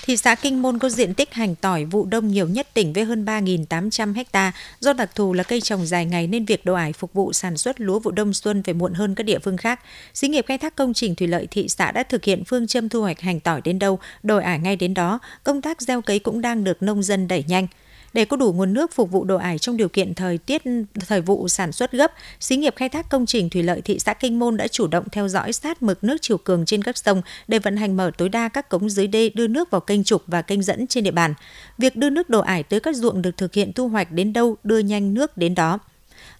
[0.07, 3.05] Thị xã Kinh Môn có diện tích hành tỏi vụ đông nhiều nhất tỉnh với
[3.05, 4.51] hơn 3.800 ha.
[4.79, 7.57] Do đặc thù là cây trồng dài ngày nên việc đồ ải phục vụ sản
[7.57, 9.79] xuất lúa vụ đông xuân phải muộn hơn các địa phương khác.
[10.13, 12.89] Xí nghiệp khai thác công trình thủy lợi thị xã đã thực hiện phương châm
[12.89, 15.19] thu hoạch hành tỏi đến đâu, đồi ải ngay đến đó.
[15.43, 17.67] Công tác gieo cấy cũng đang được nông dân đẩy nhanh.
[18.15, 20.61] Để có đủ nguồn nước phục vụ đồ ải trong điều kiện thời tiết
[21.07, 24.13] thời vụ sản xuất gấp, xí nghiệp khai thác công trình thủy lợi thị xã
[24.13, 27.21] Kinh Môn đã chủ động theo dõi sát mực nước chiều cường trên các sông
[27.47, 30.23] để vận hành mở tối đa các cống dưới đê đưa nước vào kênh trục
[30.27, 31.33] và kênh dẫn trên địa bàn.
[31.77, 34.55] Việc đưa nước đồ ải tới các ruộng được thực hiện thu hoạch đến đâu
[34.63, 35.79] đưa nhanh nước đến đó.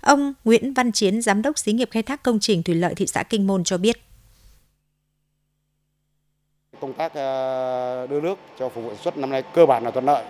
[0.02, 3.08] Ông Nguyễn Văn Chiến, giám đốc xí nghiệp khai thác công trình thủy lợi thị
[3.08, 4.02] xã Kinh Môn cho biết
[6.82, 9.92] công tác ờ, đưa nước cho phục vụ sản xuất năm nay cơ bản là
[9.92, 10.24] thuận lợi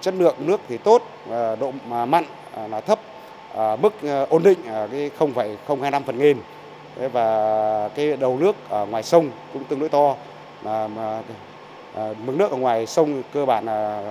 [0.00, 2.24] chất lượng nước thì tốt, à, độ mặn
[2.56, 3.00] à, là thấp,
[3.54, 3.92] à, mức
[4.28, 4.58] ổn định
[4.92, 6.38] cái 0,025 phần nghìn.
[7.12, 10.16] Và cái đầu nước ở ngoài sông cũng tương đối to
[10.62, 11.22] mà, mà
[11.96, 14.02] mực nước ở ngoài sông cơ bản là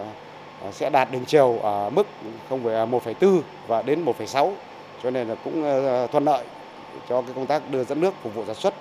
[0.71, 2.07] sẽ đạt đỉnh chiều ở mức
[2.49, 4.51] 1,4 và đến 1,6
[5.03, 5.63] cho nên là cũng
[6.11, 6.43] thuận lợi
[7.09, 8.73] cho cái công tác đưa dẫn nước phục vụ sản xuất.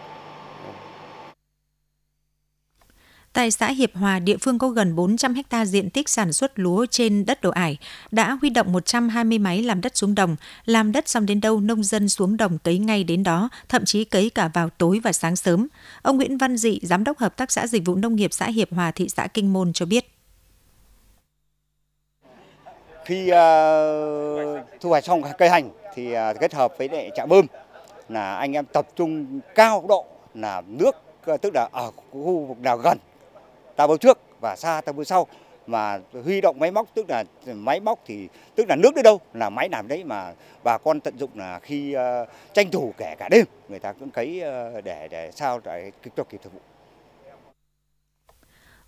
[3.33, 6.87] Tại xã Hiệp Hòa, địa phương có gần 400 ha diện tích sản xuất lúa
[6.91, 7.79] trên đất đổ ải,
[8.11, 10.37] đã huy động 120 máy làm đất xuống đồng.
[10.65, 14.05] Làm đất xong đến đâu, nông dân xuống đồng cấy ngay đến đó, thậm chí
[14.05, 15.67] cấy cả vào tối và sáng sớm.
[16.03, 18.73] Ông Nguyễn Văn Dị, Giám đốc Hợp tác xã Dịch vụ Nông nghiệp xã Hiệp
[18.73, 20.07] Hòa, thị xã Kinh Môn cho biết.
[23.05, 27.47] khi uh, thu hoạch xong cây hành thì uh, kết hợp với lại trạm bơm
[28.09, 30.91] là anh em tập trung cao độ là nước
[31.27, 32.99] à, tức là ở khu vực nào gần
[33.81, 35.27] ta bơm trước và xa ta bơm sau.
[35.67, 39.21] Mà huy động máy móc tức là máy móc thì tức là nước đến đâu
[39.35, 40.33] là máy làm đấy mà
[40.65, 44.11] bà con tận dụng là khi uh, tranh thủ kể cả đêm người ta cũng
[44.11, 44.43] cấy
[44.79, 46.61] uh, để để sao để kịp cho kịp thời vụ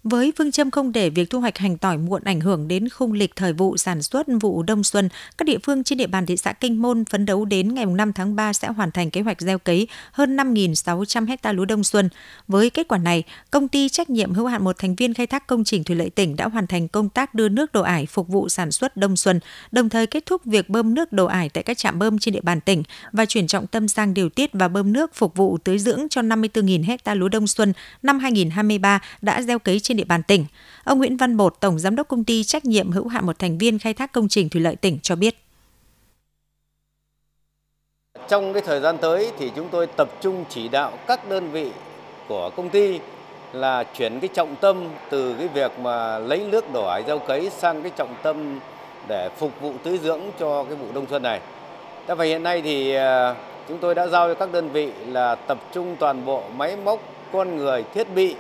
[0.04, 3.12] với phương châm không để việc thu hoạch hành tỏi muộn ảnh hưởng đến khung
[3.12, 6.36] lịch thời vụ sản xuất vụ đông xuân, các địa phương trên địa bàn thị
[6.36, 9.40] xã Kinh Môn phấn đấu đến ngày 5 tháng 3 sẽ hoàn thành kế hoạch
[9.40, 12.08] gieo cấy hơn 5.600 ha lúa đông xuân.
[12.48, 15.46] Với kết quả này, công ty trách nhiệm hữu hạn một thành viên khai thác
[15.46, 18.28] công trình thủy lợi tỉnh đã hoàn thành công tác đưa nước đổ ải phục
[18.28, 19.40] vụ sản xuất đông xuân,
[19.72, 22.40] đồng thời kết thúc việc bơm nước đổ ải tại các trạm bơm trên địa
[22.40, 25.78] bàn tỉnh và chuyển trọng tâm sang điều tiết và bơm nước phục vụ tưới
[25.78, 30.05] dưỡng cho 54.000 ha lúa đông xuân năm 2023 đã gieo cấy trên trên địa
[30.05, 30.46] bàn tỉnh.
[30.85, 33.59] Ông Nguyễn Văn Bột, Tổng Giám đốc Công ty Trách nhiệm hữu hạn một thành
[33.59, 35.37] viên khai thác công trình thủy lợi tỉnh cho biết.
[38.28, 41.70] Trong cái thời gian tới thì chúng tôi tập trung chỉ đạo các đơn vị
[42.28, 43.00] của công ty
[43.52, 47.50] là chuyển cái trọng tâm từ cái việc mà lấy nước đổ ải gieo cấy
[47.50, 48.61] sang cái trọng tâm
[49.09, 51.40] để phục vụ tưới dưỡng cho cái vụ đông xuân này.
[52.07, 53.35] Thế và hiện nay thì à,
[53.68, 57.00] chúng tôi đã giao cho các đơn vị là tập trung toàn bộ máy móc,
[57.33, 58.37] con người, thiết bị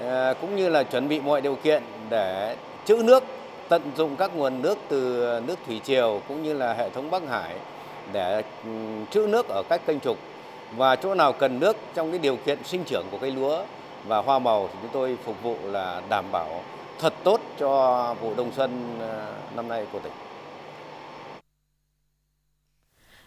[0.00, 3.24] Ờ, cũng như là chuẩn bị mọi điều kiện để trữ nước,
[3.68, 7.22] tận dụng các nguồn nước từ nước thủy triều cũng như là hệ thống Bắc
[7.28, 7.54] Hải
[8.12, 8.70] để ừ,
[9.10, 10.16] trữ nước ở các kênh trục
[10.76, 13.62] và chỗ nào cần nước trong cái điều kiện sinh trưởng của cây lúa
[14.06, 16.62] và hoa màu thì chúng tôi phục vụ là đảm bảo
[16.98, 20.12] thật tốt cho vụ đông xuân ờ, năm nay của tỉnh.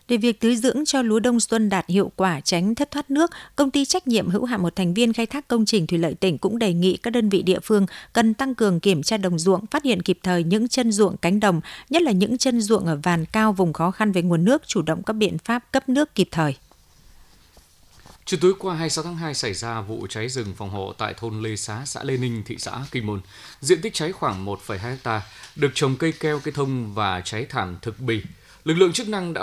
[0.07, 3.31] Để việc tưới dưỡng cho lúa đông xuân đạt hiệu quả tránh thất thoát nước,
[3.55, 6.13] công ty trách nhiệm hữu hạn một thành viên khai thác công trình thủy lợi
[6.13, 9.39] tỉnh cũng đề nghị các đơn vị địa phương cần tăng cường kiểm tra đồng
[9.39, 12.85] ruộng, phát hiện kịp thời những chân ruộng cánh đồng, nhất là những chân ruộng
[12.85, 15.89] ở vàn cao vùng khó khăn về nguồn nước, chủ động các biện pháp cấp
[15.89, 16.55] nước kịp thời.
[18.25, 21.41] Chiều tối qua 26 tháng 2 xảy ra vụ cháy rừng phòng hộ tại thôn
[21.41, 23.21] Lê Xá, xã Lê Ninh, thị xã Kinh Môn.
[23.61, 25.21] Diện tích cháy khoảng 1,2 ha,
[25.55, 28.21] được trồng cây keo, cây thông và cháy thảm thực bì.
[28.63, 29.41] Lực lượng chức năng đã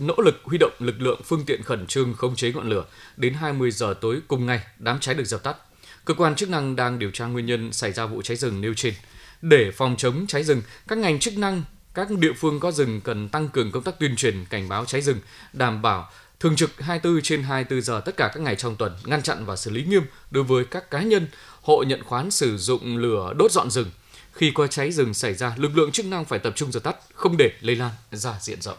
[0.00, 2.84] nỗ lực huy động lực lượng phương tiện khẩn trương khống chế ngọn lửa.
[3.16, 5.56] Đến 20 giờ tối cùng ngày, đám cháy được dập tắt.
[6.04, 8.74] Cơ quan chức năng đang điều tra nguyên nhân xảy ra vụ cháy rừng nêu
[8.74, 8.94] trên.
[9.42, 11.62] Để phòng chống cháy rừng, các ngành chức năng,
[11.94, 15.00] các địa phương có rừng cần tăng cường công tác tuyên truyền cảnh báo cháy
[15.00, 15.18] rừng,
[15.52, 16.10] đảm bảo
[16.40, 19.56] thường trực 24 trên 24 giờ tất cả các ngày trong tuần, ngăn chặn và
[19.56, 21.26] xử lý nghiêm đối với các cá nhân,
[21.62, 23.90] hộ nhận khoán sử dụng lửa đốt dọn rừng,
[24.32, 26.96] khi có cháy rừng xảy ra, lực lượng chức năng phải tập trung dập tắt,
[27.14, 28.78] không để lây lan ra diện rộng.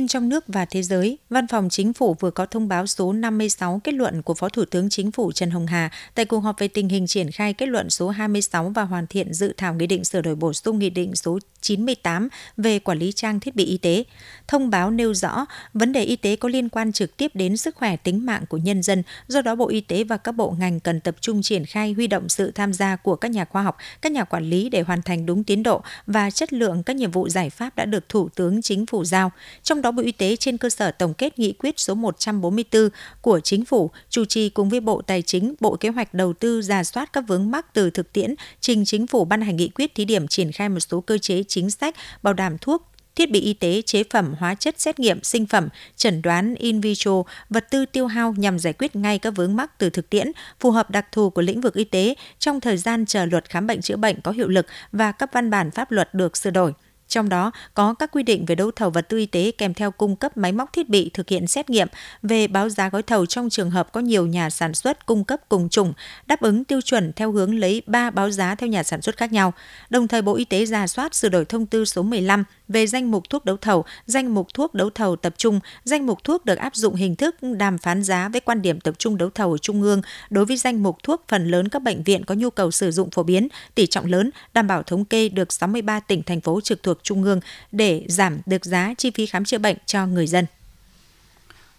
[0.00, 3.12] Tin trong nước và thế giới, Văn phòng Chính phủ vừa có thông báo số
[3.12, 6.58] 56 kết luận của Phó Thủ tướng Chính phủ Trần Hồng Hà tại cuộc họp
[6.58, 9.86] về tình hình triển khai kết luận số 26 và hoàn thiện dự thảo nghị
[9.86, 13.64] định sửa đổi bổ sung nghị định số 98 về quản lý trang thiết bị
[13.64, 14.04] y tế.
[14.48, 17.76] Thông báo nêu rõ, vấn đề y tế có liên quan trực tiếp đến sức
[17.76, 20.80] khỏe tính mạng của nhân dân, do đó Bộ Y tế và các bộ ngành
[20.80, 23.76] cần tập trung triển khai huy động sự tham gia của các nhà khoa học,
[24.02, 27.10] các nhà quản lý để hoàn thành đúng tiến độ và chất lượng các nhiệm
[27.10, 29.32] vụ giải pháp đã được Thủ tướng Chính phủ giao.
[29.62, 32.88] Trong đó Bộ Y tế trên cơ sở tổng kết nghị quyết số 144
[33.20, 36.62] của Chính phủ chủ trì cùng với Bộ Tài chính, Bộ Kế hoạch Đầu tư
[36.62, 39.94] giả soát các vướng mắc từ thực tiễn, trình Chính phủ ban hành nghị quyết
[39.94, 43.40] thí điểm triển khai một số cơ chế chính sách bảo đảm thuốc thiết bị
[43.40, 47.70] y tế, chế phẩm, hóa chất xét nghiệm, sinh phẩm, chẩn đoán in vitro, vật
[47.70, 50.90] tư tiêu hao nhằm giải quyết ngay các vướng mắc từ thực tiễn, phù hợp
[50.90, 53.96] đặc thù của lĩnh vực y tế trong thời gian chờ luật khám bệnh chữa
[53.96, 56.72] bệnh có hiệu lực và các văn bản pháp luật được sửa đổi.
[57.10, 59.90] Trong đó có các quy định về đấu thầu vật tư y tế kèm theo
[59.90, 61.88] cung cấp máy móc thiết bị thực hiện xét nghiệm,
[62.22, 65.40] về báo giá gói thầu trong trường hợp có nhiều nhà sản xuất cung cấp
[65.48, 65.92] cùng chủng,
[66.26, 69.32] đáp ứng tiêu chuẩn theo hướng lấy 3 báo giá theo nhà sản xuất khác
[69.32, 69.52] nhau.
[69.90, 73.10] Đồng thời Bộ Y tế ra soát sửa đổi thông tư số 15 về danh
[73.10, 76.58] mục thuốc đấu thầu, danh mục thuốc đấu thầu tập trung, danh mục thuốc được
[76.58, 79.58] áp dụng hình thức đàm phán giá với quan điểm tập trung đấu thầu ở
[79.58, 82.70] trung ương đối với danh mục thuốc phần lớn các bệnh viện có nhu cầu
[82.70, 86.40] sử dụng phổ biến, tỷ trọng lớn, đảm bảo thống kê được 63 tỉnh thành
[86.40, 87.40] phố trực thuộc trung ương
[87.72, 90.46] để giảm được giá chi phí khám chữa bệnh cho người dân.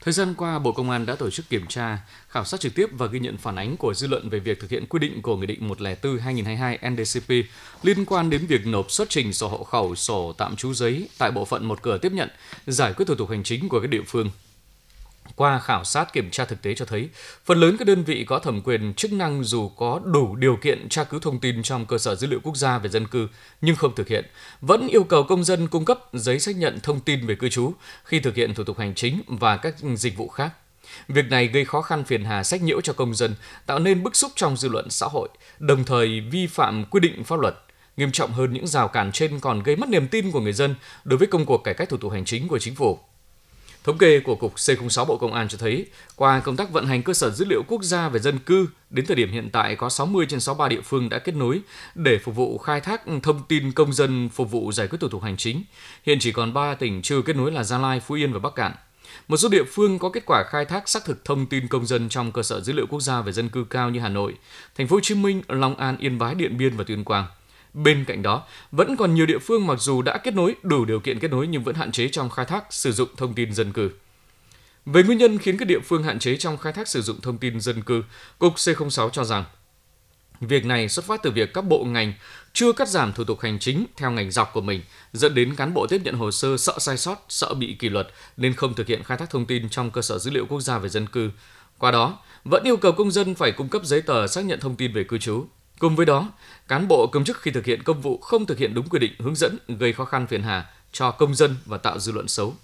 [0.03, 1.97] Thời gian qua, Bộ Công an đã tổ chức kiểm tra,
[2.29, 4.69] khảo sát trực tiếp và ghi nhận phản ánh của dư luận về việc thực
[4.69, 7.29] hiện quy định của Nghị định 104-2022 NDCP
[7.84, 11.31] liên quan đến việc nộp xuất trình sổ hộ khẩu, sổ tạm trú giấy tại
[11.31, 12.29] bộ phận một cửa tiếp nhận,
[12.67, 14.29] giải quyết thủ tục hành chính của các địa phương.
[15.41, 17.10] Qua khảo sát kiểm tra thực tế cho thấy,
[17.45, 20.89] phần lớn các đơn vị có thẩm quyền chức năng dù có đủ điều kiện
[20.89, 23.27] tra cứu thông tin trong cơ sở dữ liệu quốc gia về dân cư
[23.62, 24.25] nhưng không thực hiện,
[24.62, 27.73] vẫn yêu cầu công dân cung cấp giấy xác nhận thông tin về cư trú
[28.04, 30.51] khi thực hiện thủ tục hành chính và các dịch vụ khác.
[31.08, 34.15] Việc này gây khó khăn phiền hà sách nhiễu cho công dân, tạo nên bức
[34.15, 37.56] xúc trong dư luận xã hội, đồng thời vi phạm quy định pháp luật.
[37.97, 40.75] Nghiêm trọng hơn những rào cản trên còn gây mất niềm tin của người dân
[41.04, 42.99] đối với công cuộc cải cách thủ tục hành chính của chính phủ.
[43.84, 47.04] Thống kê của Cục C06 Bộ Công an cho thấy, qua công tác vận hành
[47.04, 49.89] cơ sở dữ liệu quốc gia về dân cư, đến thời điểm hiện tại có
[49.89, 51.62] 60 trên 63 địa phương đã kết nối
[51.96, 55.24] để phục vụ khai thác thông tin công dân phục vụ giải quyết thủ tục
[55.24, 55.63] hành chính.
[56.06, 58.56] Hiện chỉ còn 3 tỉnh chưa kết nối là Gia Lai, Phú Yên và Bắc
[58.56, 58.72] Cạn.
[59.28, 62.10] Một số địa phương có kết quả khai thác xác thực thông tin công dân
[62.10, 64.34] trong cơ sở dữ liệu quốc gia về dân cư cao như Hà Nội,
[64.78, 67.26] Thành phố Hồ Chí Minh, Long An, Yên Bái, Điện Biên và Tuyên Quang.
[67.73, 70.99] Bên cạnh đó, vẫn còn nhiều địa phương mặc dù đã kết nối đủ điều
[70.99, 73.73] kiện kết nối nhưng vẫn hạn chế trong khai thác sử dụng thông tin dân
[73.73, 73.91] cư.
[74.86, 77.38] Về nguyên nhân khiến các địa phương hạn chế trong khai thác sử dụng thông
[77.38, 78.03] tin dân cư,
[78.39, 79.43] Cục C06 cho rằng
[80.41, 82.13] việc này xuất phát từ việc các bộ ngành
[82.53, 84.81] chưa cắt giảm thủ tục hành chính theo ngành dọc của mình,
[85.13, 88.07] dẫn đến cán bộ tiếp nhận hồ sơ sợ sai sót, sợ bị kỷ luật
[88.38, 90.77] nên không thực hiện khai thác thông tin trong cơ sở dữ liệu quốc gia
[90.77, 91.31] về dân cư.
[91.77, 94.75] Qua đó, vẫn yêu cầu công dân phải cung cấp giấy tờ xác nhận thông
[94.75, 95.45] tin về cư trú.
[95.82, 96.32] Cùng với đó,
[96.67, 99.12] cán bộ công chức khi thực hiện công vụ không thực hiện đúng quy định
[99.20, 102.56] hướng dẫn gây khó khăn phiền hà cho công dân và tạo dư luận xấu.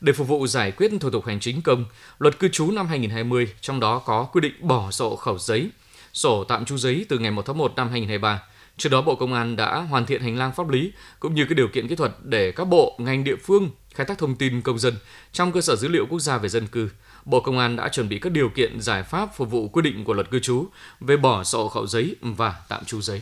[0.00, 1.84] Để phục vụ giải quyết thủ tục hành chính công,
[2.18, 5.70] luật cư trú năm 2020 trong đó có quy định bỏ sổ khẩu giấy,
[6.12, 8.42] sổ tạm trú giấy từ ngày 1 tháng 1 năm 2023.
[8.76, 11.54] Trước đó Bộ Công an đã hoàn thiện hành lang pháp lý cũng như các
[11.54, 14.78] điều kiện kỹ thuật để các bộ, ngành địa phương khai thác thông tin công
[14.78, 14.94] dân
[15.32, 16.90] trong cơ sở dữ liệu quốc gia về dân cư.
[17.28, 20.04] Bộ Công an đã chuẩn bị các điều kiện giải pháp phục vụ quy định
[20.04, 20.66] của luật cư trú
[21.00, 23.20] về bỏ sổ khẩu giấy và tạm trú giấy.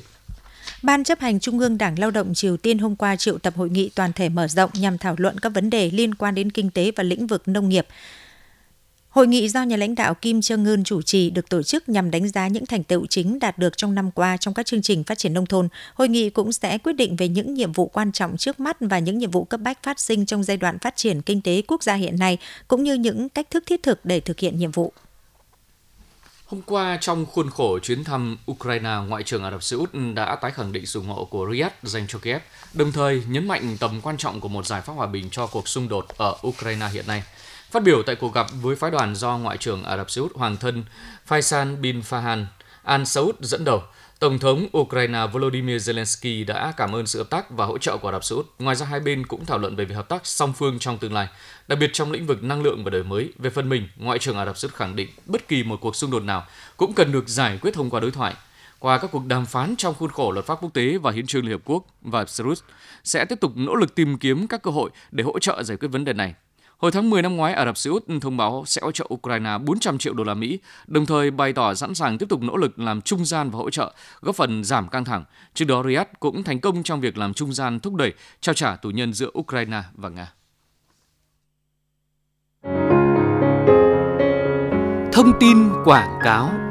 [0.83, 3.71] Ban chấp hành Trung ương Đảng Lao động Triều Tiên hôm qua triệu tập hội
[3.71, 6.71] nghị toàn thể mở rộng nhằm thảo luận các vấn đề liên quan đến kinh
[6.71, 7.87] tế và lĩnh vực nông nghiệp.
[9.17, 12.11] Hội nghị do nhà lãnh đạo Kim Jong Un chủ trì được tổ chức nhằm
[12.11, 15.05] đánh giá những thành tựu chính đạt được trong năm qua trong các chương trình
[15.05, 15.69] phát triển nông thôn.
[15.95, 18.99] Hội nghị cũng sẽ quyết định về những nhiệm vụ quan trọng trước mắt và
[18.99, 21.83] những nhiệm vụ cấp bách phát sinh trong giai đoạn phát triển kinh tế quốc
[21.83, 24.93] gia hiện nay, cũng như những cách thức thiết thực để thực hiện nhiệm vụ.
[26.47, 30.37] Hôm qua, trong khuôn khổ chuyến thăm Ukraine, Ngoại trưởng Ả Rập Xê Út đã
[30.37, 32.41] tái khẳng định sự ủng hộ của Riyadh dành cho Kiev,
[32.73, 35.69] đồng thời nhấn mạnh tầm quan trọng của một giải pháp hòa bình cho cuộc
[35.69, 37.23] xung đột ở Ukraine hiện nay.
[37.77, 40.37] Phát biểu tại cuộc gặp với phái đoàn do Ngoại trưởng Ả Rập Xê Út
[40.37, 40.85] Hoàng thân
[41.29, 42.45] Faisal bin Fahan
[42.83, 43.83] Al Saud dẫn đầu,
[44.19, 48.09] Tổng thống Ukraine Volodymyr Zelensky đã cảm ơn sự hợp tác và hỗ trợ của
[48.09, 48.47] Ả Rập Xê Út.
[48.59, 51.13] Ngoài ra hai bên cũng thảo luận về việc hợp tác song phương trong tương
[51.13, 51.29] lai,
[51.69, 53.33] đặc biệt trong lĩnh vực năng lượng và đổi mới.
[53.39, 55.97] Về phần mình, Ngoại trưởng Ả Rập Xê Út khẳng định bất kỳ một cuộc
[55.97, 58.35] xung đột nào cũng cần được giải quyết thông qua đối thoại.
[58.79, 61.43] Qua các cuộc đàm phán trong khuôn khổ luật pháp quốc tế và hiến trương
[61.43, 62.63] Liên Hợp Quốc và Belarus
[63.05, 65.89] sẽ tiếp tục nỗ lực tìm kiếm các cơ hội để hỗ trợ giải quyết
[65.89, 66.35] vấn đề này.
[66.79, 69.59] Hồi tháng 10 năm ngoái, Ả Rập Xê Út thông báo sẽ hỗ trợ Ukraine
[69.59, 72.79] 400 triệu đô la Mỹ, đồng thời bày tỏ sẵn sàng tiếp tục nỗ lực
[72.79, 75.25] làm trung gian và hỗ trợ, góp phần giảm căng thẳng.
[75.55, 78.77] Trước đó, Riyadh cũng thành công trong việc làm trung gian thúc đẩy trao trả
[78.77, 80.33] tù nhân giữa Ukraine và Nga.
[85.13, 86.66] Thông tin quảng cáo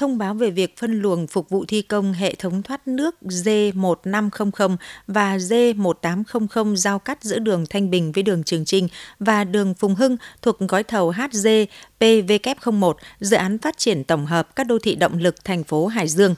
[0.00, 4.76] thông báo về việc phân luồng phục vụ thi công hệ thống thoát nước D1500
[5.06, 9.94] và D1800 giao cắt giữa đường Thanh Bình với đường Trường Trinh và đường Phùng
[9.94, 11.48] Hưng thuộc gói thầu HG
[12.00, 16.08] PVK01, dự án phát triển tổng hợp các đô thị động lực thành phố Hải
[16.08, 16.34] Dương.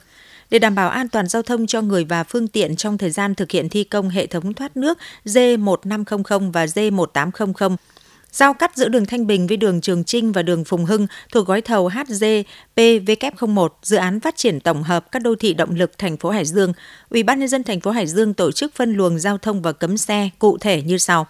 [0.49, 3.35] Để đảm bảo an toàn giao thông cho người và phương tiện trong thời gian
[3.35, 7.75] thực hiện thi công hệ thống thoát nước D1500 và D1800,
[8.33, 11.47] giao cắt giữa đường Thanh Bình với đường Trường Trinh và đường Phùng Hưng thuộc
[11.47, 12.25] gói thầu HG
[12.75, 16.45] PVK01 dự án phát triển tổng hợp các đô thị động lực thành phố Hải
[16.45, 16.73] Dương.
[17.09, 19.71] Ủy ban nhân dân thành phố Hải Dương tổ chức phân luồng giao thông và
[19.71, 21.27] cấm xe cụ thể như sau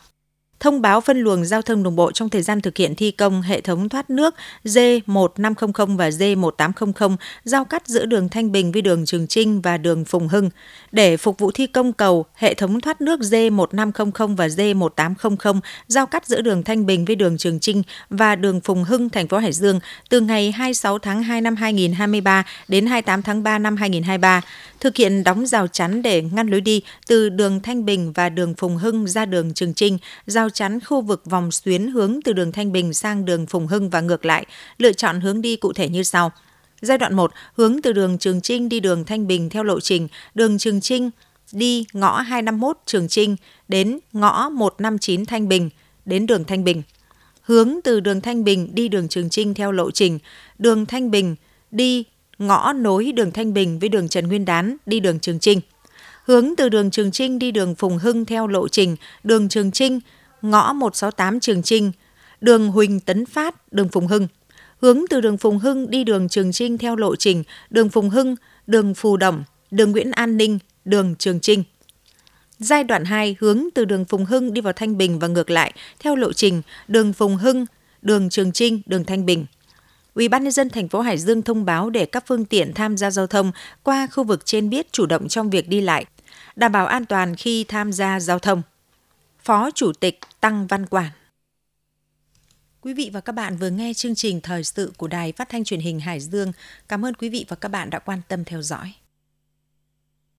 [0.63, 3.41] thông báo phân luồng giao thông đồng bộ trong thời gian thực hiện thi công
[3.41, 9.05] hệ thống thoát nước D1500 và D1800 giao cắt giữa đường Thanh Bình với đường
[9.05, 10.49] Trường Trinh và đường Phùng Hưng.
[10.91, 16.27] Để phục vụ thi công cầu, hệ thống thoát nước D1500 và D1800 giao cắt
[16.27, 19.51] giữa đường Thanh Bình với đường Trường Trinh và đường Phùng Hưng, thành phố Hải
[19.51, 24.41] Dương từ ngày 26 tháng 2 năm 2023 đến 28 tháng 3 năm 2023
[24.83, 28.53] thực hiện đóng rào chắn để ngăn lối đi từ đường Thanh Bình và đường
[28.53, 29.97] Phùng Hưng ra đường Trường Trinh,
[30.27, 33.89] rào chắn khu vực vòng xuyến hướng từ đường Thanh Bình sang đường Phùng Hưng
[33.89, 34.45] và ngược lại,
[34.77, 36.31] lựa chọn hướng đi cụ thể như sau.
[36.81, 40.07] Giai đoạn 1, hướng từ đường Trường Trinh đi đường Thanh Bình theo lộ trình
[40.35, 41.09] đường Trường Trinh
[41.51, 43.35] đi ngõ 251 Trường Trinh
[43.67, 45.69] đến ngõ 159 Thanh Bình
[46.05, 46.83] đến đường Thanh Bình.
[47.41, 50.19] Hướng từ đường Thanh Bình đi đường Trường Trinh theo lộ trình
[50.59, 51.35] đường Thanh Bình
[51.71, 52.03] đi
[52.37, 55.61] ngõ nối đường Thanh Bình với đường Trần Nguyên Đán đi đường Trường Trinh.
[56.25, 59.99] Hướng từ đường Trường Trinh đi đường Phùng Hưng theo lộ trình đường Trường Trinh,
[60.43, 61.91] ngõ 168 Trường Trinh,
[62.41, 64.27] đường Huỳnh Tấn Phát, đường Phùng Hưng.
[64.81, 68.35] Hướng từ đường Phùng Hưng đi đường Trường Trinh theo lộ trình đường Phùng Hưng,
[68.67, 71.63] đường Phù Đồng, đường Nguyễn An Ninh, đường Trường Trinh.
[72.59, 75.73] Giai đoạn 2 hướng từ đường Phùng Hưng đi vào Thanh Bình và ngược lại
[75.99, 77.65] theo lộ trình đường Phùng Hưng,
[78.01, 79.45] đường Trường Trinh, đường Thanh Bình.
[80.13, 82.97] Ủy ban nhân dân thành phố Hải Dương thông báo để các phương tiện tham
[82.97, 83.51] gia giao thông
[83.83, 86.05] qua khu vực trên biết chủ động trong việc đi lại,
[86.55, 88.61] đảm bảo an toàn khi tham gia giao thông.
[89.43, 91.11] Phó Chủ tịch Tăng Văn Quản
[92.81, 95.63] Quý vị và các bạn vừa nghe chương trình thời sự của Đài Phát thanh
[95.63, 96.51] Truyền hình Hải Dương.
[96.87, 98.93] Cảm ơn quý vị và các bạn đã quan tâm theo dõi.